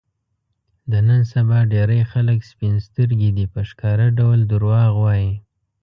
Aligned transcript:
د 0.91 0.93
نن 1.07 1.21
سبا 1.33 1.59
ډېری 1.73 2.01
خلک 2.11 2.39
سپین 2.51 2.75
سترګي 2.87 3.29
دي، 3.37 3.45
په 3.53 3.59
ښکاره 3.69 4.07
ډول 4.19 4.39
دروغ 4.51 4.85
وايي. 5.03 5.33